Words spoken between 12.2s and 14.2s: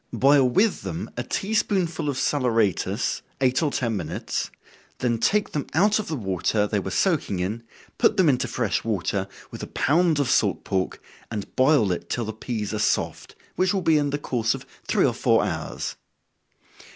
the peas are soft, which will be in the